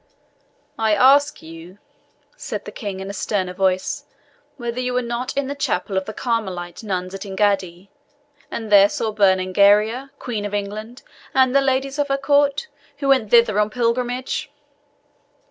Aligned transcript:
"I 0.79 0.95
ask 0.95 1.43
you," 1.43 1.77
said 2.35 2.65
the 2.65 2.71
King, 2.71 3.01
in 3.01 3.11
a 3.11 3.13
sterner 3.13 3.53
voice, 3.53 4.05
"whether 4.57 4.79
you 4.79 4.95
were 4.95 5.03
not 5.03 5.37
in 5.37 5.45
the 5.45 5.53
chapel 5.53 5.95
of 5.95 6.05
the 6.05 6.11
Carmelite 6.13 6.81
nuns 6.83 7.13
at 7.13 7.21
Engaddi, 7.21 7.89
and 8.49 8.71
there 8.71 8.89
saw 8.89 9.11
Berengaria, 9.11 10.09
Queen 10.17 10.43
of 10.43 10.55
England, 10.55 11.03
and 11.35 11.55
the 11.55 11.61
ladies 11.61 11.99
of 11.99 12.07
her 12.07 12.17
Court, 12.17 12.67
who 12.97 13.09
went 13.09 13.29
thither 13.29 13.59
on 13.59 13.69
pilgrimage?" 13.69 14.49